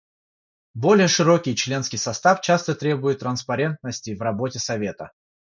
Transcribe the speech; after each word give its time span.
Более 0.73 1.07
широкий 1.07 1.55
членский 1.55 1.97
состав 1.97 2.41
часто 2.41 2.73
требует 2.73 3.19
транспарентности 3.19 4.15
в 4.15 4.21
работе 4.23 4.57
Совета. 4.57 5.11